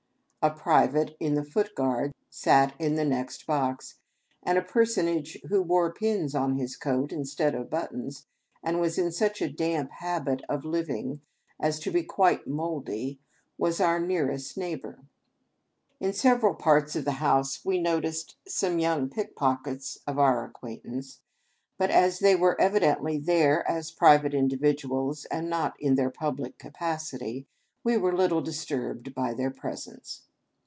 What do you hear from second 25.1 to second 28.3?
and not in. their public capacity, we were